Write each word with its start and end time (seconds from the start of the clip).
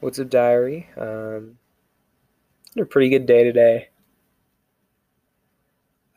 What's 0.00 0.20
up, 0.20 0.30
diary? 0.30 0.88
Um, 0.96 1.58
had 2.76 2.82
a 2.82 2.86
pretty 2.86 3.08
good 3.08 3.26
day 3.26 3.42
today. 3.42 3.88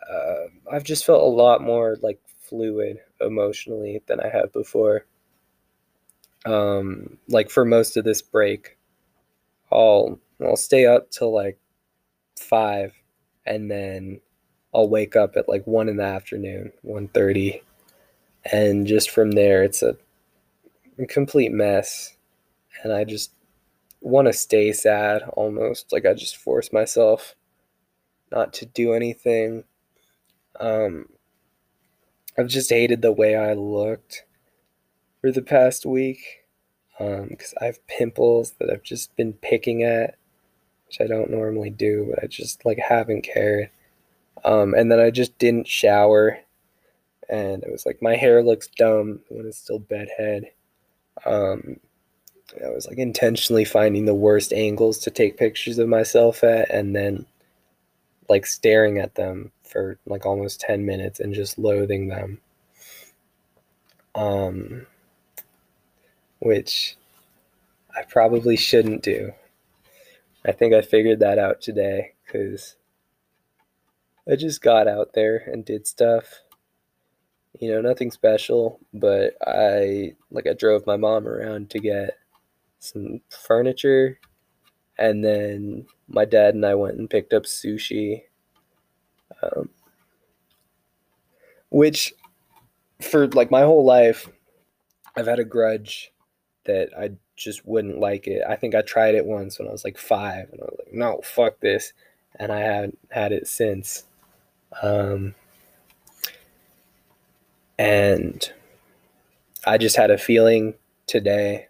Uh, 0.07 0.49
I've 0.71 0.83
just 0.83 1.03
felt 1.03 1.23
a 1.23 1.25
lot 1.25 1.63
more 1.63 1.97
like 2.03 2.19
fluid 2.41 2.99
emotionally 3.19 4.01
than 4.05 4.19
I 4.19 4.29
have 4.29 4.53
before. 4.53 5.05
Um, 6.45 7.17
like 7.27 7.49
for 7.49 7.65
most 7.65 7.97
of 7.97 8.03
this 8.05 8.21
break, 8.21 8.77
I'll 9.71 10.19
I'll 10.41 10.57
stay 10.57 10.85
up 10.85 11.09
till 11.11 11.33
like 11.33 11.59
five, 12.39 12.93
and 13.45 13.71
then 13.71 14.21
I'll 14.73 14.89
wake 14.89 15.15
up 15.15 15.37
at 15.37 15.49
like 15.49 15.65
one 15.67 15.89
in 15.89 15.97
the 15.97 16.03
afternoon, 16.03 16.71
1.30. 16.85 17.61
and 18.51 18.87
just 18.87 19.09
from 19.11 19.31
there 19.31 19.63
it's 19.63 19.81
a, 19.83 19.95
a 20.99 21.05
complete 21.07 21.51
mess, 21.51 22.15
and 22.83 22.93
I 22.93 23.03
just 23.05 23.31
want 24.01 24.27
to 24.27 24.33
stay 24.33 24.73
sad 24.73 25.23
almost. 25.33 25.91
Like 25.91 26.05
I 26.05 26.13
just 26.13 26.35
force 26.35 26.73
myself 26.73 27.35
not 28.31 28.53
to 28.53 28.65
do 28.65 28.93
anything. 28.93 29.63
Um, 30.59 31.07
I've 32.37 32.47
just 32.47 32.69
hated 32.69 33.01
the 33.01 33.11
way 33.11 33.35
I 33.35 33.53
looked 33.53 34.25
for 35.21 35.31
the 35.31 35.41
past 35.41 35.85
week 35.85 36.45
because 36.97 37.53
um, 37.53 37.57
I 37.61 37.65
have 37.65 37.87
pimples 37.87 38.55
that 38.59 38.69
I've 38.69 38.83
just 38.83 39.15
been 39.15 39.33
picking 39.33 39.83
at, 39.83 40.15
which 40.87 41.01
I 41.01 41.07
don't 41.07 41.31
normally 41.31 41.69
do, 41.69 42.07
but 42.09 42.23
I 42.23 42.27
just 42.27 42.65
like 42.65 42.79
haven't 42.79 43.23
cared. 43.23 43.69
Um, 44.43 44.73
and 44.73 44.91
then 44.91 44.99
I 44.99 45.11
just 45.11 45.37
didn't 45.37 45.67
shower, 45.67 46.39
and 47.29 47.63
it 47.63 47.71
was 47.71 47.85
like 47.85 48.01
my 48.01 48.15
hair 48.15 48.41
looks 48.43 48.67
dumb 48.75 49.19
when 49.29 49.45
it's 49.45 49.57
still 49.57 49.79
bedhead. 49.79 50.51
Um, 51.25 51.79
I 52.63 52.69
was 52.69 52.87
like 52.87 52.97
intentionally 52.97 53.65
finding 53.65 54.05
the 54.05 54.15
worst 54.15 54.51
angles 54.51 54.99
to 54.99 55.11
take 55.11 55.37
pictures 55.37 55.77
of 55.77 55.87
myself 55.87 56.43
at 56.43 56.69
and 56.69 56.95
then 56.95 57.25
like 58.29 58.45
staring 58.45 58.97
at 58.97 59.15
them 59.15 59.51
for 59.63 59.97
like 60.05 60.25
almost 60.25 60.59
10 60.61 60.85
minutes 60.85 61.19
and 61.19 61.33
just 61.33 61.57
loathing 61.57 62.07
them. 62.07 62.39
Um 64.15 64.85
which 66.39 66.97
I 67.95 68.03
probably 68.03 68.57
shouldn't 68.57 69.03
do. 69.03 69.33
I 70.45 70.51
think 70.51 70.73
I 70.73 70.81
figured 70.81 71.19
that 71.19 71.37
out 71.37 71.61
today 71.61 72.13
cuz 72.27 72.75
I 74.29 74.35
just 74.35 74.61
got 74.61 74.87
out 74.87 75.13
there 75.13 75.37
and 75.37 75.65
did 75.65 75.87
stuff. 75.87 76.41
You 77.59 77.71
know, 77.71 77.81
nothing 77.81 78.11
special, 78.11 78.79
but 78.93 79.35
I 79.45 80.15
like 80.31 80.47
I 80.47 80.53
drove 80.53 80.85
my 80.85 80.97
mom 80.97 81.27
around 81.27 81.69
to 81.71 81.79
get 81.79 82.17
some 82.81 83.21
furniture, 83.29 84.19
and 84.97 85.23
then 85.23 85.85
my 86.07 86.25
dad 86.25 86.55
and 86.55 86.65
I 86.65 86.75
went 86.75 86.97
and 86.97 87.09
picked 87.09 87.33
up 87.33 87.43
sushi. 87.43 88.23
Um, 89.41 89.69
which, 91.69 92.13
for 92.99 93.27
like 93.27 93.49
my 93.49 93.61
whole 93.61 93.85
life, 93.85 94.29
I've 95.15 95.27
had 95.27 95.39
a 95.39 95.45
grudge 95.45 96.11
that 96.65 96.89
I 96.97 97.11
just 97.35 97.65
wouldn't 97.65 97.99
like 97.99 98.27
it. 98.27 98.43
I 98.47 98.55
think 98.55 98.75
I 98.75 98.81
tried 98.81 99.15
it 99.15 99.25
once 99.25 99.57
when 99.57 99.67
I 99.67 99.71
was 99.71 99.83
like 99.83 99.97
five, 99.97 100.49
and 100.51 100.61
I 100.61 100.65
was 100.65 100.75
like, 100.79 100.93
no, 100.93 101.21
fuck 101.23 101.59
this. 101.59 101.93
And 102.35 102.51
I 102.51 102.59
haven't 102.59 102.97
had 103.09 103.31
it 103.31 103.47
since. 103.47 104.05
Um, 104.81 105.35
and 107.77 108.51
I 109.65 109.77
just 109.77 109.95
had 109.95 110.11
a 110.11 110.17
feeling 110.17 110.75
today 111.07 111.67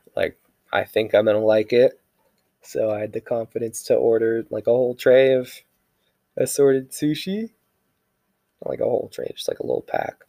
I 0.71 0.83
think 0.83 1.13
I'm 1.13 1.25
gonna 1.25 1.39
like 1.39 1.73
it. 1.73 1.99
So 2.61 2.91
I 2.91 2.99
had 2.99 3.13
the 3.13 3.21
confidence 3.21 3.83
to 3.83 3.95
order 3.95 4.45
like 4.49 4.67
a 4.67 4.71
whole 4.71 4.95
tray 4.95 5.33
of 5.33 5.51
assorted 6.37 6.91
sushi. 6.91 7.51
Like 8.63 8.79
a 8.79 8.85
whole 8.85 9.09
tray, 9.11 9.31
just 9.33 9.47
like 9.47 9.59
a 9.59 9.65
little 9.65 9.81
pack. 9.81 10.23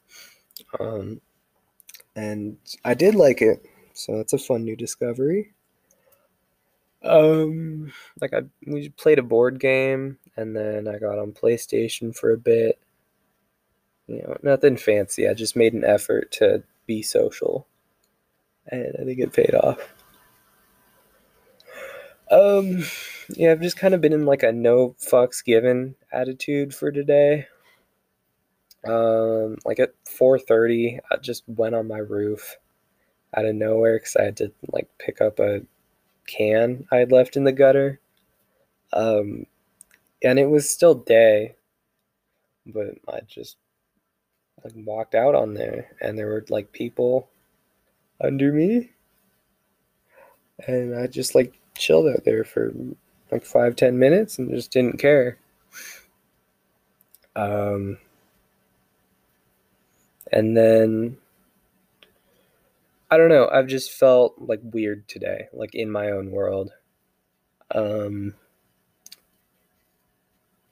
Um, 0.81 1.21
and 2.17 2.57
I 2.85 2.95
did 2.95 3.15
like 3.15 3.43
it, 3.43 3.65
so 3.93 4.17
that's 4.17 4.33
a 4.33 4.39
fun 4.39 4.65
new 4.65 4.75
discovery. 4.75 5.53
Um, 7.05 7.93
like 8.21 8.33
I 8.33 8.43
we 8.67 8.89
played 8.91 9.19
a 9.19 9.23
board 9.23 9.61
game, 9.61 10.19
and 10.37 10.57
then 10.57 10.89
I 10.89 10.99
got 10.99 11.19
on 11.19 11.33
PlayStation 11.33 12.17
for 12.17 12.33
a 12.33 12.39
bit. 12.39 12.79
You 14.07 14.23
know, 14.23 14.37
nothing 14.43 14.77
fancy. 14.77 15.29
I 15.29 15.35
just 15.35 15.57
made 15.57 15.75
an 15.75 15.85
effort 15.85 16.33
to 16.33 16.63
be 16.87 17.03
social, 17.03 17.67
and 18.67 18.95
I 19.01 19.05
think 19.05 19.19
it 19.19 19.33
paid 19.33 19.55
off. 19.55 19.79
Um, 22.33 22.85
yeah, 23.37 23.53
I've 23.53 23.63
just 23.63 23.79
kind 23.79 23.95
of 23.95 24.03
been 24.03 24.15
in 24.15 24.27
like 24.27 24.45
a 24.45 24.53
no 24.53 24.97
fucks 25.01 25.45
given 25.45 25.97
attitude 26.13 26.75
for 26.75 26.93
today. 26.93 27.49
Um, 28.87 29.59
like 29.65 29.81
at 29.81 29.95
4:30, 30.07 31.01
I 31.13 31.17
just 31.19 31.45
went 31.49 31.75
on 31.77 31.89
my 31.89 31.99
roof 31.99 32.59
out 33.37 33.47
of 33.47 33.55
nowhere 33.57 33.99
because 33.99 34.17
I 34.17 34.25
had 34.25 34.37
to 34.39 34.53
like 34.73 34.89
pick 34.99 35.21
up 35.21 35.41
a 35.41 35.63
can 36.27 36.87
I 36.93 36.99
had 36.99 37.13
left 37.13 37.37
in 37.37 37.45
the 37.45 37.53
gutter. 37.53 38.01
Um, 38.93 39.47
and 40.25 40.39
it 40.39 40.47
was 40.51 40.71
still 40.71 40.95
day, 40.95 41.57
but 42.67 42.97
I 43.09 43.21
just 43.29 43.57
like 44.65 44.75
walked 44.77 45.15
out 45.15 45.35
on 45.35 45.55
there, 45.55 45.93
and 46.01 46.19
there 46.19 46.29
were 46.29 46.45
like 46.51 46.73
people 46.73 47.29
under 48.21 48.53
me, 48.53 48.93
and 50.67 50.97
I 50.97 51.07
just 51.09 51.35
like 51.35 51.55
chilled 51.77 52.09
out 52.09 52.25
there 52.25 52.45
for 52.45 52.73
like 53.31 53.45
five 53.45 53.77
ten 53.77 53.99
minutes 53.99 54.39
and 54.39 54.51
just 54.51 54.71
didn't 54.71 54.99
care. 54.99 55.39
Um 57.35 57.99
and 60.33 60.57
then 60.57 61.17
i 63.11 63.17
don't 63.17 63.29
know 63.29 63.49
i've 63.53 63.67
just 63.67 63.93
felt 63.93 64.35
like 64.39 64.61
weird 64.63 65.07
today 65.07 65.47
like 65.53 65.75
in 65.75 65.91
my 65.91 66.11
own 66.11 66.31
world. 66.31 66.73
Um 67.75 68.35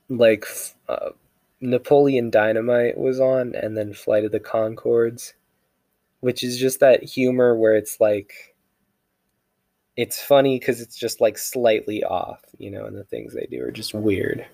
like 0.09 0.45
uh, 0.89 1.11
napoleon 1.61 2.31
dynamite 2.31 2.99
was 2.99 3.21
on 3.21 3.55
and 3.55 3.77
then 3.77 3.93
flight 3.93 4.25
of 4.25 4.33
the 4.33 4.41
conchords 4.41 5.35
which 6.21 6.43
is 6.43 6.59
just 6.59 6.81
that 6.81 7.03
humor 7.03 7.55
where 7.55 7.77
it's 7.77 8.01
like 8.01 8.50
it's 9.97 10.23
funny 10.23 10.59
because 10.59 10.81
it's 10.81 10.97
just 10.97 11.21
like 11.21 11.39
slightly 11.39 12.05
off, 12.05 12.41
you 12.59 12.71
know, 12.71 12.87
and 12.87 12.97
the 12.97 13.05
things 13.05 13.35
they 13.35 13.47
do 13.51 13.63
are 13.63 13.71
just 13.71 13.95
weird. 13.95 14.47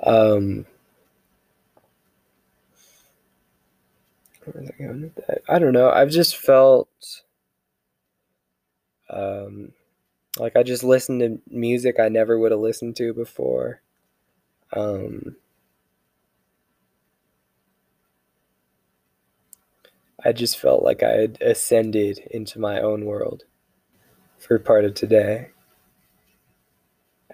Um, 0.00 0.66
I 5.48 5.58
don't 5.58 5.72
know. 5.72 5.90
I've 5.90 6.10
just 6.10 6.36
felt 6.36 6.88
um, 9.10 9.72
like 10.38 10.56
I 10.56 10.62
just 10.62 10.84
listened 10.84 11.20
to 11.20 11.40
music 11.54 12.00
I 12.00 12.08
never 12.08 12.38
would 12.38 12.52
have 12.52 12.60
listened 12.60 12.96
to 12.96 13.12
before. 13.14 13.82
Um, 14.72 15.36
I 20.24 20.32
just 20.32 20.58
felt 20.58 20.82
like 20.82 21.02
I 21.04 21.12
had 21.12 21.38
ascended 21.40 22.18
into 22.30 22.58
my 22.58 22.80
own 22.80 23.04
world 23.04 23.44
for 24.46 24.58
part 24.58 24.84
of 24.84 24.94
today. 24.94 25.48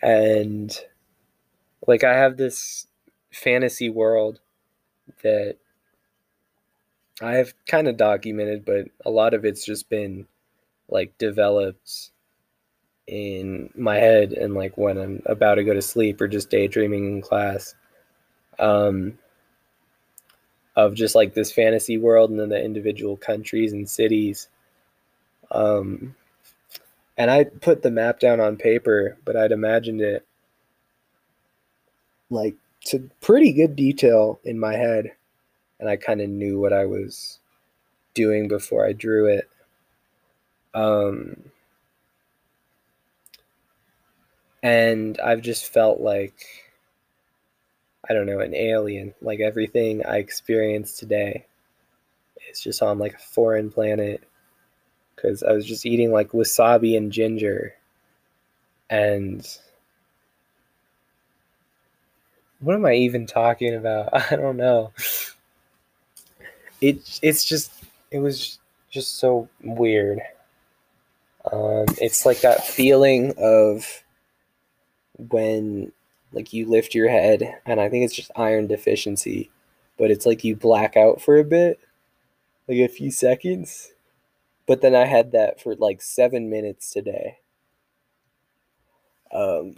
And 0.02 0.76
like 1.86 2.04
I 2.04 2.14
have 2.14 2.36
this 2.36 2.86
fantasy 3.32 3.90
world 3.90 4.40
that 5.22 5.56
I 7.20 7.34
have 7.34 7.52
kind 7.66 7.88
of 7.88 7.96
documented, 7.96 8.64
but 8.64 8.86
a 9.04 9.10
lot 9.10 9.34
of 9.34 9.44
it's 9.44 9.64
just 9.64 9.90
been 9.90 10.26
like 10.88 11.18
developed 11.18 12.10
in 13.06 13.70
my 13.76 13.96
head 13.96 14.32
and 14.32 14.54
like 14.54 14.78
when 14.78 14.96
I'm 14.96 15.22
about 15.26 15.56
to 15.56 15.64
go 15.64 15.74
to 15.74 15.82
sleep 15.82 16.20
or 16.20 16.28
just 16.28 16.48
daydreaming 16.48 17.06
in 17.06 17.22
class. 17.22 17.74
Um, 18.58 19.18
of 20.76 20.94
just 20.94 21.14
like 21.14 21.34
this 21.34 21.52
fantasy 21.52 21.98
world 21.98 22.30
and 22.30 22.38
then 22.38 22.48
the 22.48 22.62
individual 22.62 23.16
countries 23.16 23.72
and 23.72 23.88
cities. 23.88 24.48
Um, 25.50 26.14
and 27.20 27.30
I 27.30 27.44
put 27.44 27.82
the 27.82 27.90
map 27.90 28.18
down 28.18 28.40
on 28.40 28.56
paper, 28.56 29.18
but 29.26 29.36
I'd 29.36 29.52
imagined 29.52 30.00
it 30.00 30.26
like 32.30 32.56
to 32.86 33.10
pretty 33.20 33.52
good 33.52 33.76
detail 33.76 34.40
in 34.42 34.58
my 34.58 34.72
head. 34.72 35.12
And 35.78 35.86
I 35.86 35.96
kind 35.96 36.22
of 36.22 36.30
knew 36.30 36.58
what 36.58 36.72
I 36.72 36.86
was 36.86 37.38
doing 38.14 38.48
before 38.48 38.86
I 38.86 38.94
drew 38.94 39.26
it. 39.26 39.50
Um, 40.72 41.36
and 44.62 45.20
I've 45.20 45.42
just 45.42 45.70
felt 45.70 46.00
like, 46.00 46.46
I 48.08 48.14
don't 48.14 48.24
know, 48.24 48.40
an 48.40 48.54
alien. 48.54 49.12
Like 49.20 49.40
everything 49.40 50.06
I 50.06 50.16
experienced 50.16 50.98
today 50.98 51.44
is 52.50 52.62
just 52.62 52.80
on 52.80 52.98
like 52.98 53.12
a 53.12 53.18
foreign 53.18 53.70
planet 53.70 54.22
because 55.20 55.42
I 55.42 55.52
was 55.52 55.66
just 55.66 55.86
eating 55.86 56.12
like 56.12 56.30
wasabi 56.30 56.96
and 56.96 57.12
ginger 57.12 57.74
And 58.90 59.46
what 62.58 62.74
am 62.74 62.84
I 62.84 62.94
even 62.94 63.26
talking 63.26 63.74
about? 63.74 64.08
I 64.32 64.36
don't 64.36 64.56
know. 64.56 64.92
It 66.80 67.18
it's 67.22 67.44
just 67.44 67.72
it 68.10 68.18
was 68.18 68.58
just 68.90 69.18
so 69.18 69.48
weird. 69.62 70.20
Um, 71.50 71.86
it's 72.00 72.26
like 72.26 72.40
that 72.40 72.66
feeling 72.66 73.34
of 73.38 74.02
when 75.30 75.92
like 76.32 76.52
you 76.52 76.66
lift 76.68 76.94
your 76.94 77.08
head, 77.08 77.58
and 77.66 77.80
I 77.80 77.88
think 77.88 78.04
it's 78.04 78.14
just 78.14 78.30
iron 78.36 78.66
deficiency, 78.66 79.50
but 79.98 80.10
it's 80.10 80.26
like 80.26 80.44
you 80.44 80.56
black 80.56 80.96
out 80.96 81.20
for 81.20 81.38
a 81.38 81.44
bit, 81.44 81.80
like 82.68 82.78
a 82.78 82.88
few 82.88 83.10
seconds. 83.10 83.92
But 84.70 84.82
then 84.82 84.94
I 84.94 85.04
had 85.04 85.32
that 85.32 85.60
for 85.60 85.74
like 85.74 86.00
seven 86.00 86.48
minutes 86.48 86.92
today. 86.92 87.38
Um, 89.34 89.74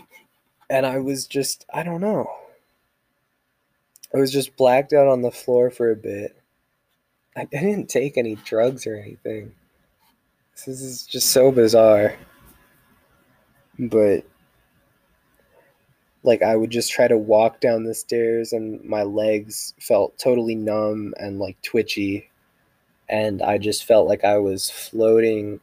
and 0.69 0.85
I 0.85 0.99
was 0.99 1.27
just, 1.27 1.65
I 1.73 1.83
don't 1.83 2.03
know. 2.03 2.31
I 4.15 4.19
was 4.19 4.31
just 4.31 4.55
blacked 4.55 4.93
out 4.93 5.09
on 5.09 5.23
the 5.23 5.31
floor 5.31 5.71
for 5.71 5.91
a 5.91 5.97
bit. 5.97 6.37
I 7.35 7.47
didn't 7.47 7.89
take 7.89 8.19
any 8.19 8.35
drugs 8.35 8.87
or 8.87 8.95
anything. 8.95 9.55
This 10.67 10.69
is 10.83 11.07
just 11.07 11.31
so 11.31 11.51
bizarre. 11.51 12.15
But 13.79 14.27
like 16.23 16.43
I 16.43 16.55
would 16.55 16.69
just 16.69 16.93
try 16.93 17.09
to 17.09 17.17
walk 17.17 17.61
down 17.61 17.85
the 17.85 17.95
stairs 17.95 18.53
and 18.53 18.85
my 18.85 19.05
legs 19.05 19.73
felt 19.81 20.19
totally 20.19 20.55
numb 20.55 21.15
and 21.17 21.39
like 21.39 21.57
twitchy 21.63 22.29
and 23.13 23.43
I 23.43 23.59
just 23.59 23.85
felt 23.85 24.09
like 24.09 24.25
I 24.25 24.39
was 24.39 24.71
floating 24.71 25.61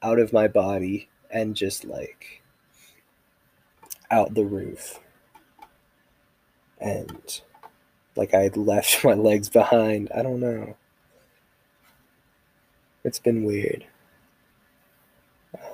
out 0.00 0.20
of 0.20 0.32
my 0.32 0.46
body 0.46 1.08
and 1.28 1.56
just 1.56 1.84
like 1.84 2.40
out 4.12 4.34
the 4.34 4.44
roof. 4.44 5.00
And 6.80 7.40
like 8.14 8.32
I 8.32 8.42
had 8.42 8.56
left 8.56 9.04
my 9.04 9.14
legs 9.14 9.50
behind. 9.50 10.08
I 10.16 10.22
don't 10.22 10.38
know. 10.38 10.76
It's 13.02 13.18
been 13.18 13.42
weird. 13.42 13.84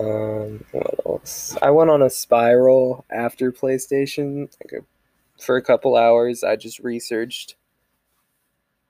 Um, 0.01 0.65
what 0.73 0.95
else? 1.05 1.55
I 1.61 1.71
went 1.71 1.91
on 1.91 2.01
a 2.01 2.09
spiral 2.09 3.05
after 3.11 3.53
PlayStation 3.53 4.51
like 4.65 4.83
a, 4.83 5.43
for 5.43 5.57
a 5.59 5.63
couple 5.63 5.97
hours. 5.97 6.43
I 6.43 6.57
just 6.57 6.79
researched 6.79 7.57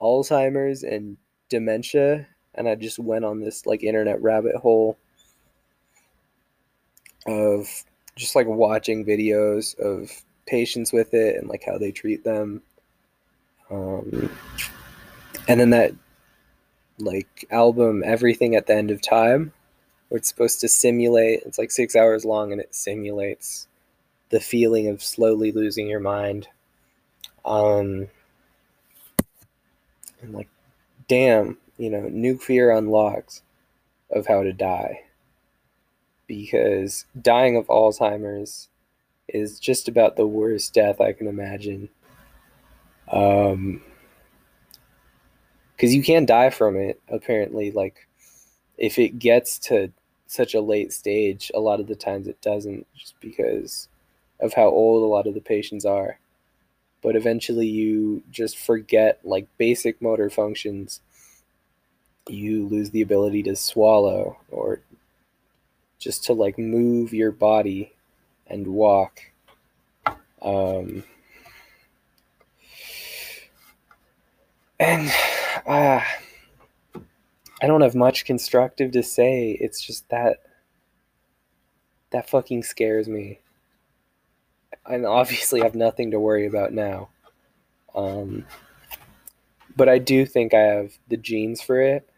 Alzheimer's 0.00 0.84
and 0.84 1.16
dementia, 1.48 2.26
and 2.54 2.68
I 2.68 2.74
just 2.74 2.98
went 2.98 3.24
on 3.24 3.40
this 3.40 3.66
like 3.66 3.82
internet 3.82 4.20
rabbit 4.22 4.56
hole 4.56 4.98
of 7.26 7.68
just 8.16 8.34
like 8.34 8.46
watching 8.46 9.04
videos 9.04 9.78
of 9.78 10.10
patients 10.46 10.92
with 10.92 11.14
it 11.14 11.36
and 11.36 11.48
like 11.48 11.64
how 11.64 11.78
they 11.78 11.92
treat 11.92 12.24
them. 12.24 12.62
Um, 13.70 14.30
and 15.46 15.60
then 15.60 15.70
that 15.70 15.92
like 16.98 17.46
album, 17.50 18.02
Everything 18.04 18.54
at 18.54 18.66
the 18.66 18.74
End 18.74 18.90
of 18.90 19.00
Time 19.00 19.52
where 20.08 20.18
it's 20.18 20.28
supposed 20.28 20.60
to 20.60 20.68
simulate 20.68 21.42
it's 21.44 21.58
like 21.58 21.70
six 21.70 21.94
hours 21.94 22.24
long 22.24 22.52
and 22.52 22.60
it 22.60 22.74
simulates 22.74 23.68
the 24.30 24.40
feeling 24.40 24.88
of 24.88 25.02
slowly 25.02 25.52
losing 25.52 25.86
your 25.86 26.00
mind 26.00 26.48
um 27.44 28.08
and 30.20 30.32
like 30.32 30.48
damn 31.08 31.56
you 31.76 31.90
know 31.90 32.08
new 32.08 32.38
fear 32.38 32.70
unlocked 32.70 33.42
of 34.10 34.26
how 34.26 34.42
to 34.42 34.52
die 34.52 35.02
because 36.26 37.06
dying 37.20 37.56
of 37.56 37.66
alzheimer's 37.66 38.68
is 39.28 39.58
just 39.58 39.88
about 39.88 40.16
the 40.16 40.26
worst 40.26 40.72
death 40.72 41.00
i 41.00 41.12
can 41.12 41.26
imagine 41.26 41.88
um 43.10 43.82
because 45.76 45.94
you 45.94 46.02
can 46.02 46.26
die 46.26 46.50
from 46.50 46.76
it 46.76 47.00
apparently 47.08 47.70
like 47.70 48.06
if 48.78 48.98
it 48.98 49.18
gets 49.18 49.58
to 49.58 49.92
such 50.28 50.54
a 50.54 50.60
late 50.60 50.92
stage, 50.92 51.50
a 51.54 51.60
lot 51.60 51.80
of 51.80 51.88
the 51.88 51.96
times 51.96 52.28
it 52.28 52.40
doesn't 52.40 52.86
just 52.94 53.18
because 53.20 53.88
of 54.40 54.52
how 54.52 54.68
old 54.68 55.02
a 55.02 55.06
lot 55.06 55.26
of 55.26 55.34
the 55.34 55.40
patients 55.40 55.84
are. 55.84 56.18
But 57.02 57.16
eventually 57.16 57.66
you 57.66 58.22
just 58.30 58.58
forget 58.58 59.20
like 59.24 59.46
basic 59.56 60.02
motor 60.02 60.30
functions. 60.30 61.00
You 62.28 62.66
lose 62.66 62.90
the 62.90 63.02
ability 63.02 63.42
to 63.44 63.56
swallow 63.56 64.38
or 64.50 64.80
just 65.98 66.24
to 66.24 66.32
like 66.32 66.58
move 66.58 67.12
your 67.12 67.32
body 67.32 67.92
and 68.46 68.66
walk. 68.66 69.20
Um, 70.42 71.04
and. 74.78 75.10
Uh, 75.66 76.00
I 77.60 77.66
don't 77.66 77.80
have 77.80 77.94
much 77.94 78.24
constructive 78.24 78.92
to 78.92 79.02
say. 79.02 79.50
It's 79.60 79.80
just 79.80 80.08
that 80.10 80.38
that 82.10 82.30
fucking 82.30 82.62
scares 82.62 83.08
me. 83.08 83.40
And 84.88 85.04
obviously 85.06 85.60
have 85.60 85.74
nothing 85.74 86.10
to 86.12 86.20
worry 86.20 86.46
about 86.46 86.72
now. 86.72 87.10
Um, 87.94 88.46
but 89.76 89.88
I 89.88 89.98
do 89.98 90.26
think 90.26 90.54
I 90.54 90.60
have 90.60 90.92
the 91.08 91.16
genes 91.16 91.60
for 91.60 91.80
it, 91.80 92.08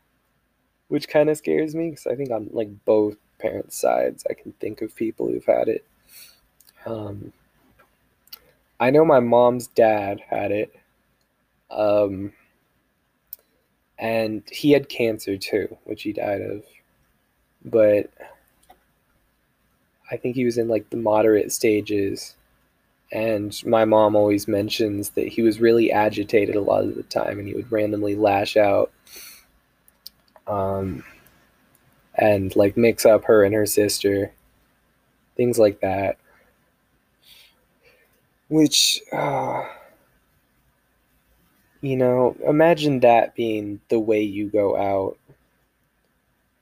which 0.89 1.09
kind 1.09 1.29
of 1.29 1.37
scares 1.37 1.75
me 1.75 1.91
because 1.91 2.07
I 2.07 2.15
think 2.15 2.31
on 2.31 2.49
like 2.53 2.85
both 2.85 3.17
parents' 3.39 3.81
sides, 3.81 4.25
I 4.31 4.35
can 4.35 4.53
think 4.53 4.83
of 4.83 4.95
people 4.95 5.27
who've 5.27 5.45
had 5.45 5.69
it. 5.69 5.85
Um, 6.87 7.33
I 8.79 8.91
know 8.91 9.05
my 9.05 9.21
mom's 9.21 9.67
dad 9.67 10.23
had 10.29 10.53
it. 10.53 10.75
Um, 11.71 12.33
and 13.99 14.43
he 14.51 14.73
had 14.73 14.89
cancer 14.89 15.37
too, 15.37 15.77
which 15.85 16.03
he 16.03 16.13
died 16.13 16.41
of. 16.41 16.65
But 17.65 18.11
I 20.11 20.17
think 20.17 20.35
he 20.35 20.47
was 20.47 20.57
in 20.57 20.69
like 20.69 20.89
the 20.89 20.97
moderate 20.97 21.53
stages. 21.53 22.35
And 23.13 23.61
my 23.67 23.85
mom 23.85 24.15
always 24.15 24.47
mentions 24.47 25.11
that 25.11 25.27
he 25.27 25.43
was 25.43 25.61
really 25.61 25.91
agitated 25.91 26.55
a 26.55 26.61
lot 26.61 26.85
of 26.85 26.95
the 26.95 27.03
time 27.05 27.39
and 27.39 27.49
he 27.49 27.55
would 27.55 27.71
randomly 27.73 28.15
lash 28.15 28.57
out 28.57 28.93
um, 30.47 31.05
and 32.15 32.55
like 32.57 32.77
mix 32.77 33.07
up 33.07 33.25
her 33.25 33.45
and 33.45 33.55
her 33.55 33.67
sister, 33.67 34.33
things 35.37 35.59
like 35.59 35.81
that. 35.81 36.19
Which, 38.49 39.01
uh, 39.13 39.63
you 41.81 41.97
know, 41.97 42.37
imagine 42.47 43.01
that 43.01 43.37
being 43.37 43.81
the 43.89 44.01
way 44.01 44.23
you 44.23 44.49
go 44.49 44.77
out. 44.77 45.19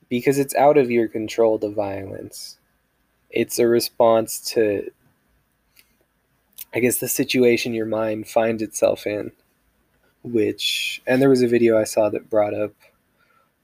Because 0.07 0.39
it's 0.39 0.55
out 0.55 0.77
of 0.77 0.89
your 0.89 1.07
control, 1.07 1.57
the 1.57 1.69
violence. 1.69 2.57
It's 3.29 3.59
a 3.59 3.67
response 3.67 4.39
to, 4.53 4.89
I 6.73 6.79
guess, 6.79 6.97
the 6.97 7.07
situation 7.07 7.73
your 7.73 7.85
mind 7.85 8.27
finds 8.27 8.61
itself 8.61 9.07
in. 9.07 9.31
Which, 10.23 11.01
and 11.07 11.21
there 11.21 11.29
was 11.29 11.41
a 11.41 11.47
video 11.47 11.77
I 11.79 11.85
saw 11.85 12.09
that 12.09 12.29
brought 12.29 12.53
up, 12.53 12.73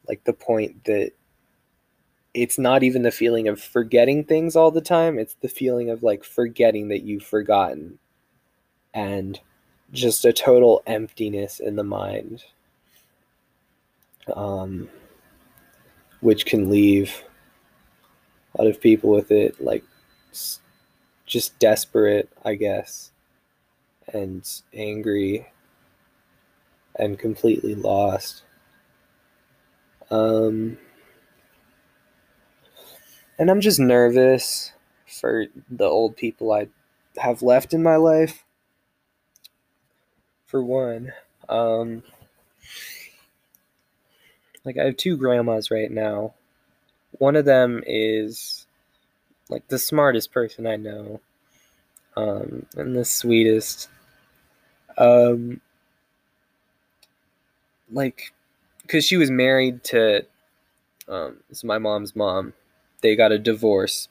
like, 0.08 0.24
the 0.24 0.34
point 0.34 0.86
that 0.86 1.12
it's 2.34 2.58
not 2.58 2.84
even 2.84 3.04
the 3.04 3.12
feeling 3.12 3.48
of 3.48 3.62
forgetting 3.62 4.24
things 4.24 4.56
all 4.56 4.72
the 4.72 4.82
time, 4.82 5.20
it's 5.20 5.36
the 5.36 5.50
feeling 5.50 5.90
of, 5.90 6.04
like, 6.04 6.24
forgetting 6.24 6.88
that 6.88 7.04
you've 7.04 7.26
forgotten. 7.26 8.00
And 8.94 9.40
just 9.92 10.26
a 10.26 10.34
total 10.34 10.82
emptiness 10.88 11.60
in 11.60 11.76
the 11.76 11.84
mind, 11.84 12.44
um, 14.36 14.90
which 16.22 16.46
can 16.46 16.70
leave 16.70 17.24
a 18.54 18.62
lot 18.62 18.70
of 18.70 18.82
people 18.82 19.12
with 19.12 19.32
it 19.32 19.62
like 19.62 19.84
just 21.26 21.58
desperate, 21.60 22.30
I 22.44 22.56
guess, 22.56 23.12
and 24.14 24.48
angry 24.74 25.48
and 26.98 27.20
completely 27.20 27.76
lost. 27.76 28.44
Um, 30.10 30.78
and 33.38 33.50
I'm 33.50 33.62
just 33.62 33.80
nervous 33.80 34.72
for 35.08 35.46
the 35.70 35.86
old 35.86 36.16
people 36.16 36.52
I 36.52 36.68
have 37.18 37.42
left 37.42 37.74
in 37.74 37.84
my 37.84 37.96
life 37.96 38.46
for 40.46 40.64
one. 40.64 41.12
Um, 41.50 42.04
like 44.64 44.78
I 44.78 44.86
have 44.86 44.98
two 44.98 45.18
grandmas 45.18 45.72
right 45.72 45.92
now. 45.92 46.34
One 47.12 47.36
of 47.36 47.46
them 47.46 47.84
is 47.86 48.65
like 49.50 49.68
the 49.68 49.80
smartest 49.80 50.32
person 50.32 50.68
I 50.68 50.76
know, 50.76 51.20
um, 52.18 52.66
and 52.76 52.96
the 52.96 53.06
sweetest. 53.06 53.90
Um, 54.98 55.62
like, 57.92 58.34
because 58.82 59.06
she 59.06 59.18
was 59.18 59.30
married 59.30 59.84
to, 59.86 60.26
um, 61.08 61.38
it's 61.50 61.64
my 61.64 61.78
mom's 61.78 62.16
mom. 62.16 62.54
They 63.02 63.16
got 63.16 63.32
a 63.32 63.40
divorce, 63.40 64.08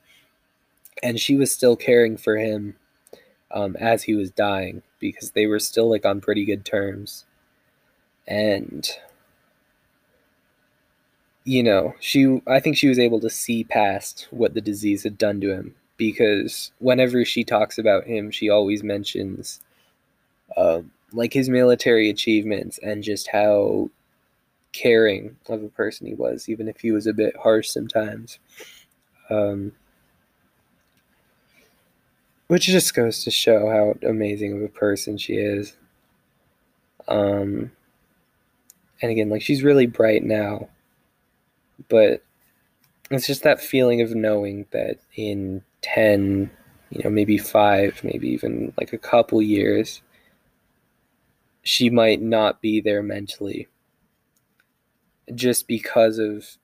and 1.02 1.18
she 1.18 1.36
was 1.36 1.52
still 1.52 1.76
caring 1.76 2.16
for 2.16 2.36
him 2.36 2.76
um, 3.50 3.76
as 3.76 4.04
he 4.04 4.14
was 4.14 4.30
dying 4.30 4.82
because 5.00 5.32
they 5.32 5.46
were 5.46 5.58
still 5.58 5.88
like 5.90 6.04
on 6.04 6.20
pretty 6.20 6.44
good 6.44 6.64
terms 6.64 7.24
and 8.26 8.88
you 11.44 11.62
know 11.62 11.94
she 12.00 12.40
i 12.46 12.58
think 12.58 12.76
she 12.76 12.88
was 12.88 12.98
able 12.98 13.20
to 13.20 13.30
see 13.30 13.64
past 13.64 14.26
what 14.30 14.54
the 14.54 14.60
disease 14.60 15.02
had 15.02 15.18
done 15.18 15.40
to 15.40 15.50
him 15.50 15.74
because 15.96 16.72
whenever 16.78 17.24
she 17.24 17.44
talks 17.44 17.78
about 17.78 18.04
him 18.04 18.30
she 18.30 18.48
always 18.48 18.82
mentions 18.82 19.60
uh, 20.56 20.80
like 21.12 21.32
his 21.32 21.48
military 21.48 22.10
achievements 22.10 22.78
and 22.82 23.02
just 23.02 23.28
how 23.28 23.88
caring 24.72 25.36
of 25.48 25.62
a 25.62 25.68
person 25.68 26.06
he 26.06 26.14
was 26.14 26.48
even 26.48 26.68
if 26.68 26.80
he 26.80 26.90
was 26.90 27.06
a 27.06 27.12
bit 27.12 27.34
harsh 27.36 27.68
sometimes. 27.68 28.38
Um, 29.30 29.72
which 32.48 32.66
just 32.66 32.94
goes 32.94 33.24
to 33.24 33.30
show 33.30 33.70
how 33.70 34.08
amazing 34.08 34.54
of 34.54 34.62
a 34.62 34.68
person 34.68 35.16
she 35.16 35.34
is. 35.34 35.74
Um, 37.08 37.70
and 39.00 39.10
again 39.10 39.28
like 39.28 39.42
she's 39.42 39.62
really 39.62 39.86
bright 39.86 40.24
now 40.24 40.68
but 41.88 42.22
it's 43.10 43.26
just 43.26 43.42
that 43.42 43.60
feeling 43.60 44.00
of 44.00 44.14
knowing 44.14 44.66
that 44.70 44.98
in 45.16 45.62
10 45.82 46.50
you 46.90 47.02
know 47.02 47.10
maybe 47.10 47.38
5 47.38 48.02
maybe 48.04 48.28
even 48.28 48.72
like 48.78 48.92
a 48.92 48.98
couple 48.98 49.42
years 49.42 50.02
she 51.62 51.90
might 51.90 52.20
not 52.20 52.60
be 52.60 52.80
there 52.80 53.02
mentally 53.02 53.68
just 55.34 55.66
because 55.66 56.18
of 56.18 56.56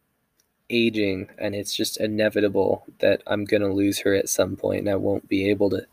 aging 0.69 1.29
and 1.38 1.55
it's 1.55 1.75
just 1.75 1.99
inevitable 1.99 2.85
that 3.00 3.23
I'm 3.26 3.45
going 3.45 3.62
to 3.62 3.73
lose 3.73 4.00
her 4.00 4.14
at 4.14 4.29
some 4.29 4.57
point 4.57 4.81
and 4.81 4.90
I 4.90 4.97
won't 4.97 5.29
be 5.29 5.50
able 5.50 5.71
to 5.71 5.87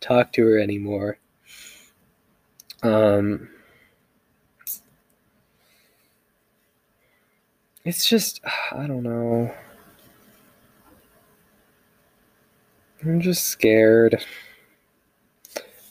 talk 0.00 0.32
to 0.32 0.46
her 0.46 0.58
anymore. 0.58 1.18
Um 2.82 3.50
it's 7.88 8.06
just 8.06 8.42
I 8.72 8.86
don't 8.86 9.02
know. 9.02 9.52
I'm 13.02 13.20
just 13.20 13.46
scared. 13.46 14.22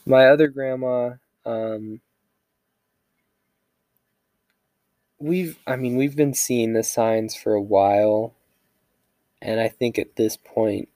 My 0.05 0.27
other 0.27 0.47
grandma 0.47 1.15
um 1.45 2.01
we've 5.19 5.57
I 5.65 5.75
mean 5.75 5.95
we've 5.97 6.15
been 6.15 6.35
seeing 6.35 6.73
the 6.73 6.83
signs 6.83 7.35
for 7.35 7.53
a 7.53 7.61
while 7.61 8.35
and 9.41 9.59
I 9.59 9.67
think 9.67 9.97
at 9.97 10.17
this 10.17 10.37
point 10.37 10.89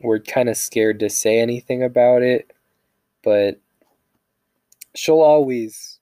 we're 0.00 0.18
kind 0.18 0.48
of 0.48 0.56
scared 0.56 0.98
to 1.00 1.08
say 1.08 1.38
anything 1.38 1.82
about 1.82 2.22
it 2.22 2.52
but 3.22 3.60
she'll 4.94 5.20
always 5.20 6.00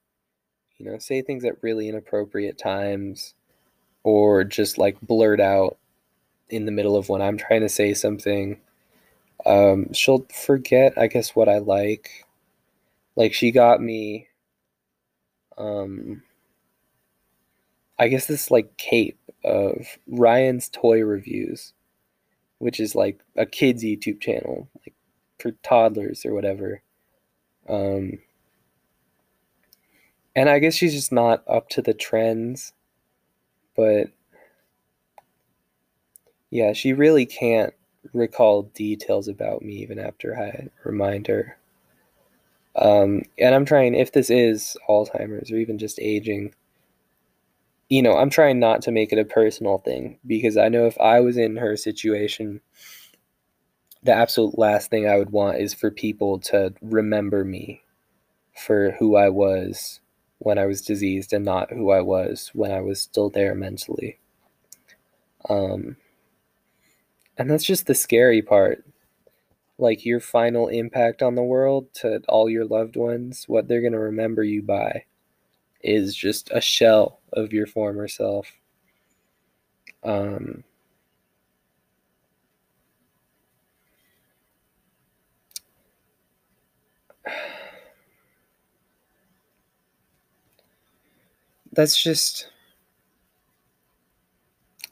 you 0.79 0.87
know 0.87 0.99
say 0.99 1.21
things 1.21 1.45
at 1.45 1.63
really 1.63 1.89
inappropriate 1.89 2.57
times 2.57 3.35
or 4.03 4.45
just 4.45 4.79
like 4.79 5.01
blurt 5.01 5.41
out 5.41 5.79
in 6.49 6.67
the 6.67 6.73
middle 6.73 6.97
of 6.97 7.09
when 7.09 7.23
I'm 7.23 7.39
trying 7.39 7.61
to 7.61 7.69
say 7.69 7.95
something 7.95 8.61
um 9.47 9.93
she'll 9.93 10.27
forget 10.35 10.99
I 10.99 11.07
guess 11.07 11.35
what 11.35 11.49
I 11.49 11.59
like 11.59 12.27
like 13.17 13.33
she 13.33 13.51
got 13.51 13.81
me 13.81 14.29
um 15.57 16.23
I 18.01 18.09
guess 18.09 18.27
this 18.27 18.51
like 18.51 18.79
cape 18.79 19.19
of 19.45 19.99
Ryan's 20.09 20.71
toy 20.71 21.03
reviews, 21.03 21.75
which 22.59 22.81
is 22.81 22.95
like 22.95 23.21
a 23.37 23.45
kids 23.45 23.85
YouTube 23.85 24.23
channel, 24.23 24.71
like 24.81 24.95
for 25.39 25.53
toddlers 25.63 26.25
or 26.25 26.33
whatever. 26.33 26.81
Um, 27.69 28.21
and 30.35 30.49
I 30.49 30.61
guess 30.61 30.75
she's 30.75 30.95
just 30.95 31.13
not 31.13 31.45
up 31.47 31.69
to 31.71 31.83
the 31.83 31.93
trends, 31.93 32.73
but 33.81 34.09
yeah, 36.51 36.75
she 36.75 36.93
really 36.93 37.25
can't 37.25 37.73
recall 38.13 38.65
details 38.75 39.27
about 39.27 39.63
me 39.63 39.77
even 39.77 39.99
after 39.99 40.39
I 40.39 40.69
remind 40.85 41.29
her. 41.29 41.57
Um, 42.77 43.23
and 43.39 43.55
I'm 43.55 43.65
trying, 43.65 43.95
if 43.95 44.13
this 44.13 44.29
is 44.29 44.77
Alzheimer's 44.87 45.51
or 45.51 45.57
even 45.57 45.79
just 45.79 45.99
aging, 45.99 46.53
you 47.89 48.03
know, 48.03 48.19
I'm 48.19 48.29
trying 48.29 48.61
not 48.61 48.83
to 48.83 48.93
make 48.93 49.15
it 49.15 49.19
a 49.19 49.25
personal 49.25 49.79
thing 49.79 50.19
because 50.27 50.59
I 50.59 50.69
know 50.69 50.85
if 50.85 51.01
I 51.01 51.21
was 51.21 51.39
in 51.39 51.57
her 51.57 51.75
situation, 51.75 52.61
the 54.03 54.13
absolute 54.13 54.59
last 54.59 54.91
thing 54.91 55.09
I 55.09 55.17
would 55.17 55.31
want 55.31 55.57
is 55.57 55.73
for 55.73 55.91
people 55.91 56.39
to 56.41 56.75
remember 56.83 57.47
me 57.47 57.83
for 58.55 58.91
who 58.99 59.17
I 59.17 59.31
was 59.31 60.01
when 60.41 60.59
I 60.59 60.67
was 60.67 60.83
diseased 60.83 61.33
and 61.35 61.45
not 61.47 61.73
who 61.73 61.93
I 61.93 62.03
was 62.03 62.51
when 62.55 62.73
I 62.73 62.83
was 62.83 63.01
still 63.03 63.31
there 63.31 63.55
mentally. 63.57 64.21
Um, 65.49 65.97
and 67.39 67.51
that's 67.51 67.65
just 67.65 67.87
the 67.87 67.95
scary 67.95 68.43
part. 68.43 68.85
Like 69.79 70.05
your 70.07 70.21
final 70.21 70.69
impact 70.69 71.23
on 71.23 71.35
the 71.35 71.43
world 71.43 71.93
to 71.97 72.23
all 72.29 72.51
your 72.51 72.65
loved 72.67 72.97
ones, 72.97 73.45
what 73.49 73.69
they're 73.69 73.81
going 73.81 73.93
to 73.95 73.99
remember 73.99 74.45
you 74.45 74.63
by 74.63 75.05
is 75.83 76.15
just 76.17 76.51
a 76.53 76.61
shell 76.61 77.21
of 77.33 77.53
your 77.53 77.67
former 77.67 78.09
self. 78.09 78.53
Um, 80.05 80.65
that's 91.81 92.01
just 92.03 92.47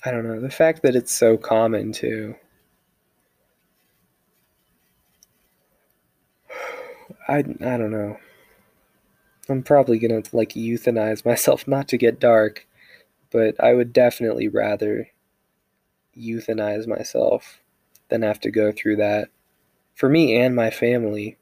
I 0.06 0.10
don't 0.10 0.26
know, 0.26 0.40
the 0.40 0.48
fact 0.50 0.82
that 0.82 0.96
it's 0.96 1.12
so 1.12 1.36
common 1.36 1.92
too. 1.92 2.34
I 7.28 7.38
I 7.40 7.42
don't 7.76 7.90
know. 7.90 8.16
I'm 9.50 9.62
probably 9.62 9.98
gonna 9.98 10.22
like 10.32 10.50
euthanize 10.54 11.26
myself, 11.26 11.68
not 11.68 11.88
to 11.88 11.98
get 11.98 12.20
dark, 12.20 12.66
but 13.30 13.62
I 13.62 13.74
would 13.74 13.92
definitely 13.92 14.48
rather 14.48 15.08
euthanize 16.16 16.86
myself 16.86 17.60
than 18.08 18.22
have 18.22 18.40
to 18.40 18.50
go 18.50 18.72
through 18.72 18.96
that 18.96 19.28
for 19.94 20.08
me 20.08 20.36
and 20.36 20.56
my 20.56 20.70
family. 20.70 21.36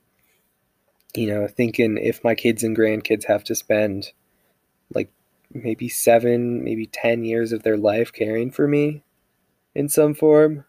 You 1.14 1.28
know, 1.28 1.46
thinking 1.46 1.98
if 1.98 2.24
my 2.24 2.34
kids 2.34 2.64
and 2.64 2.76
grandkids 2.76 3.26
have 3.26 3.44
to 3.44 3.54
spend 3.54 4.10
like 4.92 5.10
maybe 5.52 5.88
seven, 5.88 6.62
maybe 6.64 6.86
10 6.86 7.24
years 7.24 7.52
of 7.52 7.62
their 7.62 7.76
life 7.76 8.12
caring 8.12 8.50
for 8.50 8.68
me 8.68 9.02
in 9.74 9.88
some 9.88 10.14
form. 10.14 10.64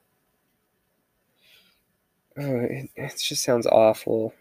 Oh, 2.38 2.60
it, 2.60 2.90
it 2.96 3.18
just 3.18 3.44
sounds 3.44 3.68
awful. 3.68 4.34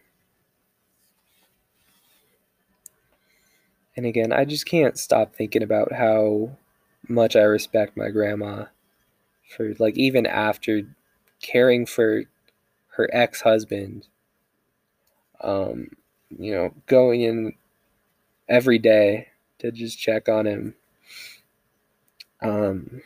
And 3.96 4.04
again, 4.04 4.32
I 4.32 4.44
just 4.44 4.66
can't 4.66 4.98
stop 4.98 5.34
thinking 5.34 5.62
about 5.62 5.92
how 5.92 6.56
much 7.08 7.36
I 7.36 7.42
respect 7.42 7.96
my 7.96 8.10
grandma 8.10 8.66
for 9.48 9.74
like 9.78 9.96
even 9.96 10.26
after 10.26 10.82
caring 11.40 11.86
for 11.86 12.24
her 12.88 13.08
ex-husband 13.12 14.08
um 15.42 15.88
you 16.30 16.52
know 16.52 16.74
going 16.86 17.22
in 17.22 17.52
every 18.48 18.78
day 18.78 19.28
to 19.58 19.70
just 19.70 19.98
check 19.98 20.28
on 20.28 20.46
him 20.46 20.74
um 22.42 23.00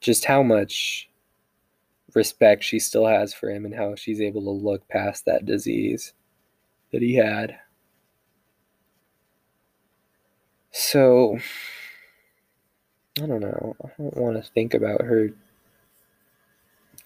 just 0.00 0.24
how 0.24 0.42
much 0.42 1.08
respect 2.14 2.64
she 2.64 2.78
still 2.78 3.06
has 3.06 3.34
for 3.34 3.50
him 3.50 3.64
and 3.64 3.74
how 3.74 3.94
she's 3.94 4.20
able 4.20 4.42
to 4.42 4.50
look 4.50 4.86
past 4.88 5.24
that 5.26 5.44
disease 5.44 6.12
that 6.92 7.02
he 7.02 7.14
had 7.14 7.58
so, 10.72 11.38
I 13.20 13.26
don't 13.26 13.40
know. 13.40 13.76
I 13.84 13.88
don't 13.98 14.16
want 14.16 14.42
to 14.42 14.50
think 14.52 14.74
about 14.74 15.02
her 15.02 15.30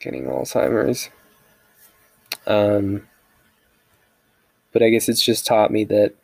getting 0.00 0.24
Alzheimer's. 0.24 1.10
Um, 2.46 3.08
but 4.72 4.82
I 4.82 4.90
guess 4.90 5.08
it's 5.08 5.22
just 5.22 5.46
taught 5.46 5.70
me 5.70 5.84
that 5.84 6.14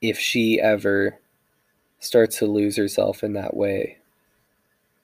if 0.00 0.18
she 0.18 0.60
ever 0.60 1.18
starts 2.00 2.38
to 2.38 2.46
lose 2.46 2.76
herself 2.76 3.22
in 3.22 3.32
that 3.34 3.56
way, 3.56 3.98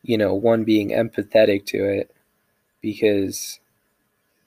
you 0.02 0.18
know, 0.18 0.34
one 0.34 0.64
being 0.64 0.90
empathetic 0.90 1.66
to 1.66 1.84
it, 1.84 2.14
because 2.80 3.58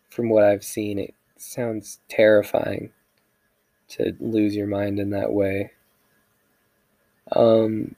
from 0.10 0.30
what 0.30 0.44
I've 0.44 0.64
seen, 0.64 1.00
it 1.00 1.14
sounds 1.38 2.00
terrifying 2.10 2.92
to 3.90 4.16
lose 4.20 4.56
your 4.56 4.68
mind 4.68 5.00
in 5.00 5.10
that 5.12 5.32
way. 5.32 5.72
Um, 7.36 7.96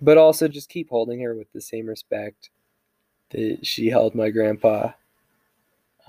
but 0.00 0.18
also 0.18 0.48
just 0.48 0.68
keep 0.68 0.90
holding 0.90 1.20
her 1.20 1.34
with 1.34 1.50
the 1.52 1.60
same 1.60 1.86
respect 1.86 2.50
that 3.30 3.64
she 3.64 3.88
held 3.88 4.14
my 4.14 4.30
grandpa. 4.30 4.90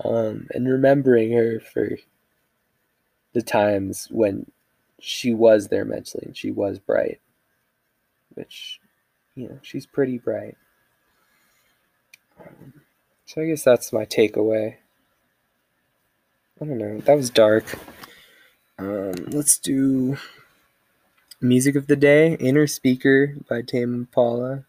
Um, 0.04 0.46
and 0.54 0.68
remembering 0.70 1.32
her 1.32 1.60
for 1.60 1.90
the 3.32 3.42
times 3.42 4.06
when 4.10 4.50
she 5.00 5.34
was 5.34 5.68
there 5.68 5.84
mentally 5.84 6.24
and 6.26 6.36
she 6.36 6.50
was 6.50 6.78
bright, 6.78 7.20
which, 8.34 8.80
you 9.34 9.48
know, 9.48 9.58
she's 9.62 9.86
pretty 9.86 10.18
bright. 10.18 10.56
Um, 12.40 12.74
so 13.24 13.42
I 13.42 13.46
guess 13.46 13.64
that's 13.64 13.92
my 13.92 14.04
takeaway. 14.04 14.76
I 16.60 16.64
don't 16.64 16.78
know. 16.78 16.98
That 17.00 17.16
was 17.16 17.30
dark. 17.30 17.78
Um, 18.78 19.12
let's 19.28 19.58
do 19.58 20.16
music 21.40 21.76
of 21.76 21.86
the 21.86 21.96
day, 21.96 22.34
"Inner 22.34 22.66
Speaker" 22.66 23.36
by 23.48 23.62
Tame 23.62 23.94
Impala. 23.94 24.64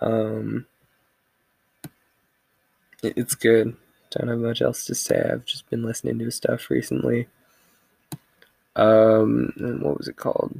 Um, 0.00 0.66
it's 3.02 3.34
good. 3.34 3.76
Don't 4.10 4.28
have 4.28 4.38
much 4.38 4.60
else 4.60 4.84
to 4.86 4.94
say. 4.94 5.30
I've 5.32 5.44
just 5.44 5.70
been 5.70 5.82
listening 5.84 6.18
to 6.18 6.30
stuff 6.30 6.70
recently. 6.70 7.28
Um, 8.76 9.52
what 9.82 9.98
was 9.98 10.08
it 10.08 10.16
called? 10.16 10.54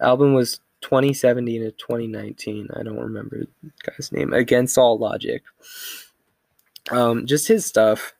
Album 0.00 0.34
was 0.34 0.60
2017 0.82 1.62
to 1.62 1.70
2019. 1.72 2.68
I 2.74 2.82
don't 2.82 2.98
remember 2.98 3.44
the 3.62 3.70
guy's 3.84 4.12
name. 4.12 4.32
Against 4.32 4.76
All 4.76 4.98
Logic. 4.98 5.42
Um, 6.90 7.26
just 7.26 7.48
his 7.48 7.64
stuff. 7.64 8.14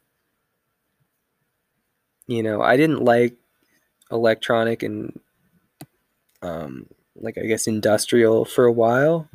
You 2.27 2.43
know, 2.43 2.63
I 2.63 2.77
didn't 2.77 3.05
like 3.05 3.37
electronic 4.11 4.83
and 4.83 5.19
um, 6.41 6.87
like 7.17 7.37
I 7.39 7.43
guess 7.43 7.67
industrial 7.67 8.45
for 8.45 8.65
a 8.65 8.73
while 8.73 9.29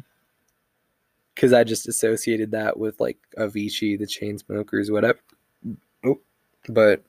because 1.35 1.53
I 1.53 1.63
just 1.63 1.87
associated 1.87 2.51
that 2.51 2.79
with 2.79 2.99
like 2.99 3.17
Avicii, 3.37 3.99
the 3.99 4.07
Chainsmokers, 4.07 4.91
whatever. 4.91 5.19
Oh, 6.03 6.19
but 6.67 7.03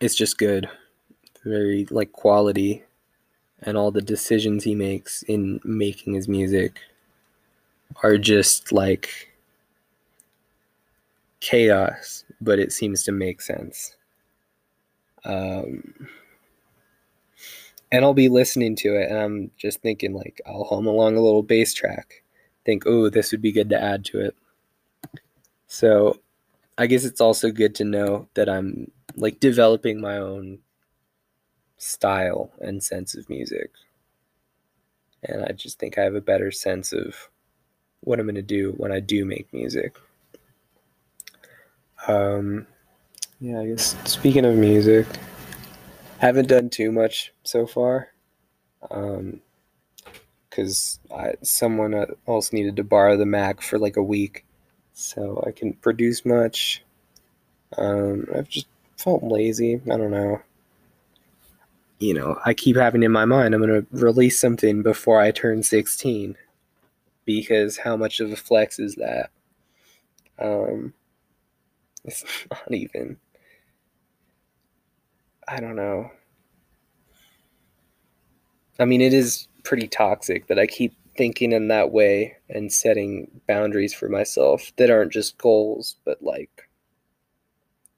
it's 0.00 0.14
just 0.14 0.38
good, 0.38 0.68
very 1.44 1.86
like 1.90 2.12
quality, 2.12 2.82
and 3.62 3.76
all 3.76 3.90
the 3.90 4.02
decisions 4.02 4.64
he 4.64 4.74
makes 4.74 5.22
in 5.24 5.60
making 5.64 6.14
his 6.14 6.28
music 6.28 6.80
are 8.02 8.16
just 8.16 8.72
like 8.72 9.10
chaos, 11.40 12.24
but 12.40 12.58
it 12.58 12.72
seems 12.72 13.02
to 13.04 13.12
make 13.12 13.40
sense. 13.40 13.96
Um, 15.24 16.08
and 17.92 18.04
I'll 18.04 18.14
be 18.14 18.28
listening 18.28 18.76
to 18.76 18.94
it 18.96 19.10
and 19.10 19.18
I'm 19.18 19.50
just 19.56 19.82
thinking 19.82 20.14
like 20.14 20.40
I'll 20.46 20.64
hum 20.64 20.86
along 20.86 21.16
a 21.16 21.20
little 21.20 21.42
bass 21.42 21.74
track. 21.74 22.22
Think, 22.64 22.84
oh, 22.86 23.08
this 23.08 23.32
would 23.32 23.42
be 23.42 23.52
good 23.52 23.70
to 23.70 23.82
add 23.82 24.04
to 24.06 24.20
it. 24.20 24.36
So 25.66 26.20
I 26.80 26.86
guess 26.86 27.04
it's 27.04 27.20
also 27.20 27.50
good 27.50 27.74
to 27.74 27.84
know 27.84 28.26
that 28.32 28.48
I'm 28.48 28.90
like 29.14 29.38
developing 29.38 30.00
my 30.00 30.16
own 30.16 30.60
style 31.76 32.52
and 32.58 32.82
sense 32.82 33.14
of 33.14 33.28
music. 33.28 33.70
And 35.22 35.44
I 35.44 35.52
just 35.52 35.78
think 35.78 35.98
I 35.98 36.04
have 36.04 36.14
a 36.14 36.22
better 36.22 36.50
sense 36.50 36.94
of 36.94 37.28
what 38.00 38.18
I'm 38.18 38.24
going 38.24 38.34
to 38.36 38.42
do 38.42 38.72
when 38.78 38.92
I 38.92 39.00
do 39.00 39.26
make 39.26 39.52
music. 39.52 39.98
Um, 42.08 42.66
yeah, 43.40 43.60
I 43.60 43.66
guess 43.66 43.94
speaking 44.10 44.46
of 44.46 44.54
music, 44.54 45.06
haven't 46.16 46.48
done 46.48 46.70
too 46.70 46.92
much 46.92 47.34
so 47.44 47.66
far. 47.66 48.08
Um, 48.90 49.42
because 50.48 50.98
someone 51.42 52.06
else 52.26 52.54
needed 52.54 52.76
to 52.76 52.84
borrow 52.84 53.18
the 53.18 53.26
Mac 53.26 53.60
for 53.60 53.78
like 53.78 53.98
a 53.98 54.02
week, 54.02 54.46
so 55.00 55.42
I 55.46 55.50
can 55.50 55.72
produce 55.74 56.24
much. 56.24 56.82
Um, 57.76 58.26
I've 58.34 58.48
just 58.48 58.66
felt 58.96 59.22
lazy. 59.22 59.80
I 59.90 59.96
don't 59.96 60.10
know. 60.10 60.40
You 61.98 62.14
know, 62.14 62.38
I 62.44 62.54
keep 62.54 62.76
having 62.76 63.02
in 63.02 63.12
my 63.12 63.24
mind 63.24 63.54
I'm 63.54 63.60
gonna 63.60 63.84
release 63.90 64.38
something 64.38 64.82
before 64.82 65.20
I 65.20 65.30
turn 65.30 65.62
16, 65.62 66.36
because 67.24 67.76
how 67.76 67.96
much 67.96 68.20
of 68.20 68.32
a 68.32 68.36
flex 68.36 68.78
is 68.78 68.94
that? 68.96 69.30
Um, 70.38 70.94
it's 72.04 72.24
not 72.50 72.72
even. 72.72 73.18
I 75.46 75.60
don't 75.60 75.76
know. 75.76 76.10
I 78.78 78.84
mean, 78.86 79.02
it 79.02 79.12
is 79.12 79.48
pretty 79.62 79.88
toxic 79.88 80.46
that 80.46 80.58
I 80.58 80.66
keep 80.66 80.94
thinking 81.20 81.52
in 81.52 81.68
that 81.68 81.92
way 81.92 82.34
and 82.48 82.72
setting 82.72 83.30
boundaries 83.46 83.92
for 83.92 84.08
myself 84.08 84.72
that 84.78 84.88
aren't 84.88 85.12
just 85.12 85.36
goals, 85.36 85.96
but 86.06 86.22
like, 86.22 86.66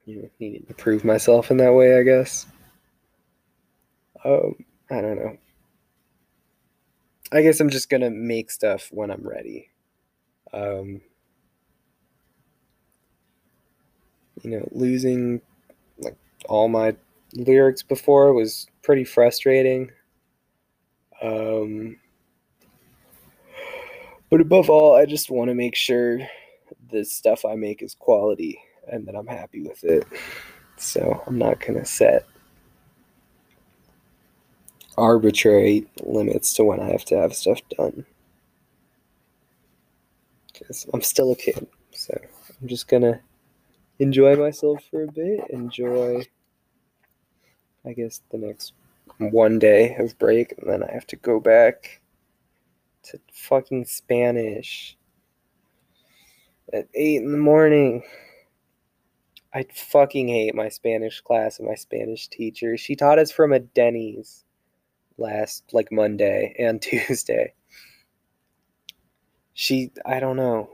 you 0.04 0.20
know, 0.20 0.28
needing 0.40 0.66
to 0.66 0.74
prove 0.74 1.04
myself 1.04 1.48
in 1.48 1.56
that 1.58 1.72
way, 1.72 1.96
I 2.00 2.02
guess. 2.02 2.48
Um, 4.24 4.56
I 4.90 5.00
don't 5.00 5.14
know. 5.14 5.36
I 7.30 7.42
guess 7.42 7.60
I'm 7.60 7.70
just 7.70 7.88
gonna 7.88 8.10
make 8.10 8.50
stuff 8.50 8.88
when 8.90 9.12
I'm 9.12 9.22
ready. 9.22 9.70
Um, 10.52 11.00
you 14.42 14.50
know, 14.50 14.68
losing 14.72 15.40
like 16.00 16.16
all 16.48 16.66
my 16.66 16.96
lyrics 17.36 17.84
before 17.84 18.32
was 18.32 18.66
pretty 18.82 19.04
frustrating. 19.04 19.92
Um, 21.22 21.98
but 24.32 24.40
above 24.40 24.70
all, 24.70 24.96
I 24.96 25.04
just 25.04 25.30
want 25.30 25.50
to 25.50 25.54
make 25.54 25.74
sure 25.74 26.18
the 26.90 27.04
stuff 27.04 27.44
I 27.44 27.54
make 27.54 27.82
is 27.82 27.94
quality 27.94 28.58
and 28.90 29.06
that 29.06 29.14
I'm 29.14 29.26
happy 29.26 29.60
with 29.60 29.84
it. 29.84 30.06
So 30.78 31.22
I'm 31.26 31.36
not 31.36 31.60
going 31.60 31.78
to 31.78 31.84
set 31.84 32.24
arbitrary 34.96 35.86
limits 36.02 36.54
to 36.54 36.64
when 36.64 36.80
I 36.80 36.90
have 36.92 37.04
to 37.04 37.18
have 37.18 37.34
stuff 37.34 37.60
done. 37.76 38.06
Because 40.50 40.86
I'm 40.94 41.02
still 41.02 41.32
a 41.32 41.36
kid. 41.36 41.66
So 41.90 42.18
I'm 42.58 42.68
just 42.68 42.88
going 42.88 43.02
to 43.02 43.20
enjoy 43.98 44.36
myself 44.36 44.82
for 44.90 45.02
a 45.02 45.12
bit, 45.12 45.40
enjoy 45.50 46.24
I 47.84 47.92
guess 47.92 48.22
the 48.30 48.38
next 48.38 48.72
one 49.18 49.58
day 49.58 49.94
of 49.96 50.18
break, 50.18 50.54
and 50.56 50.70
then 50.70 50.82
I 50.82 50.90
have 50.90 51.06
to 51.08 51.16
go 51.16 51.38
back 51.38 52.00
to 53.04 53.20
fucking 53.32 53.84
Spanish 53.84 54.96
at 56.72 56.88
8 56.94 57.22
in 57.22 57.32
the 57.32 57.38
morning. 57.38 58.02
I 59.54 59.66
fucking 59.74 60.28
hate 60.28 60.54
my 60.54 60.68
Spanish 60.68 61.20
class 61.20 61.58
and 61.58 61.68
my 61.68 61.74
Spanish 61.74 62.28
teacher. 62.28 62.76
She 62.76 62.96
taught 62.96 63.18
us 63.18 63.30
from 63.30 63.52
a 63.52 63.58
Denny's 63.58 64.44
last, 65.18 65.64
like, 65.72 65.92
Monday 65.92 66.54
and 66.58 66.80
Tuesday. 66.82 67.52
She, 69.52 69.90
I 70.06 70.20
don't 70.20 70.36
know. 70.36 70.70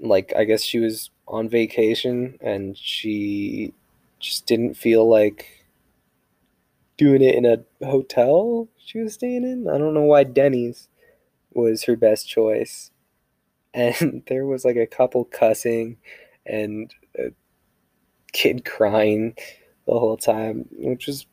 Like, 0.00 0.32
I 0.36 0.44
guess 0.44 0.62
she 0.62 0.80
was 0.80 1.10
on 1.28 1.48
vacation 1.48 2.38
and 2.40 2.76
she 2.76 3.72
just 4.18 4.46
didn't 4.46 4.74
feel 4.74 5.08
like 5.08 5.46
doing 6.96 7.22
it 7.22 7.34
in 7.34 7.44
a 7.44 7.86
hotel 7.86 8.68
she 8.86 9.00
was 9.00 9.14
staying 9.14 9.42
in. 9.42 9.68
I 9.68 9.78
don't 9.78 9.94
know 9.94 10.02
why 10.02 10.22
Denny's 10.22 10.88
was 11.52 11.84
her 11.84 11.96
best 11.96 12.28
choice. 12.28 12.90
And 13.74 14.22
there 14.26 14.46
was 14.46 14.64
like 14.64 14.76
a 14.76 14.86
couple 14.86 15.26
cussing 15.26 15.98
and 16.46 16.94
a 17.14 17.32
kid 18.32 18.64
crying 18.64 19.34
the 19.86 19.98
whole 19.98 20.16
time, 20.16 20.64
which 20.72 21.06
was 21.06 21.26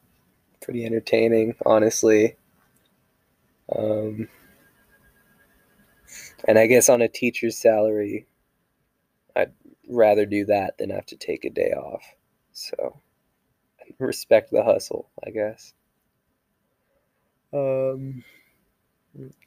pretty 0.60 0.84
entertaining, 0.86 1.56
honestly. 1.66 2.36
Um, 3.74 4.28
and 6.46 6.60
I 6.60 6.68
guess 6.68 6.90
on 6.90 7.02
a 7.02 7.08
teacher's 7.08 7.58
salary, 7.58 8.28
I'd 9.38 9.54
rather 9.88 10.26
do 10.26 10.44
that 10.48 10.78
than 10.78 10.90
have 10.90 11.06
to 11.06 11.16
take 11.16 11.46
a 11.46 11.50
day 11.50 11.72
off. 11.72 12.04
So 12.52 13.00
respect 14.00 14.52
the 14.52 14.66
hustle, 14.66 15.10
I 15.26 15.30
guess. 15.30 15.74
Um, 17.54 18.24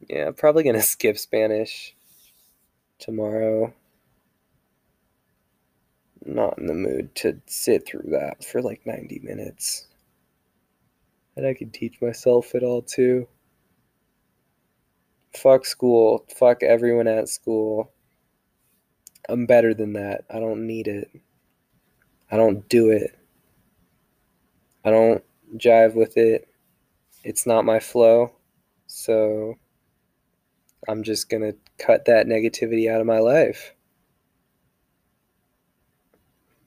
yeah, 0.09 0.31
probably 0.37 0.62
gonna 0.62 0.83
skip 0.83 1.19
Spanish 1.19 1.95
tomorrow. 2.99 3.75
Not 6.25 6.59
in 6.59 6.66
the 6.66 6.75
mood 6.75 7.14
to 7.16 7.40
sit 7.47 7.87
through 7.87 8.11
that 8.11 8.45
for 8.45 8.61
like 8.61 8.85
90 8.85 9.21
minutes. 9.23 9.87
And 11.37 11.47
I 11.47 11.55
could 11.55 11.73
teach 11.73 12.01
myself 12.01 12.55
it 12.55 12.62
all 12.62 12.83
too. 12.83 13.29
Fuck 15.35 15.66
school. 15.66 16.25
Fuck 16.35 16.62
everyone 16.62 17.07
at 17.07 17.29
school. 17.29 17.92
I'm 19.29 19.47
better 19.47 19.75
than 19.75 19.92
that. 19.92 20.25
I 20.31 20.40
don't 20.40 20.66
need 20.66 20.88
it. 20.88 21.11
I 22.31 22.37
don't 22.37 22.69
do 22.69 22.90
it. 22.90 23.16
I 24.85 24.90
don't 24.90 25.23
jive 25.57 25.95
with 25.95 26.16
it. 26.16 26.49
It's 27.26 27.44
not 27.44 27.64
my 27.64 27.80
flow. 27.80 28.30
So 28.86 29.58
I'm 30.86 31.02
just 31.02 31.28
gonna 31.28 31.54
cut 31.76 32.04
that 32.04 32.28
negativity 32.28 32.88
out 32.88 33.00
of 33.00 33.06
my 33.08 33.18
life. 33.18 33.74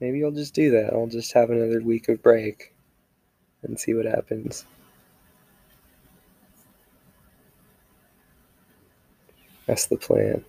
Maybe 0.02 0.22
I'll 0.22 0.32
just 0.32 0.54
do 0.54 0.70
that. 0.72 0.92
I'll 0.92 1.08
just 1.08 1.32
have 1.32 1.50
another 1.50 1.80
week 1.80 2.10
of 2.10 2.22
break 2.22 2.74
and 3.64 3.80
see 3.80 3.94
what 3.94 4.06
happens. 4.06 4.66
That's 9.66 9.86
the 9.86 9.96
plan. 9.96 10.44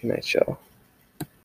Good 0.00 0.04
night, 0.04 0.32
y'all. 0.32 0.58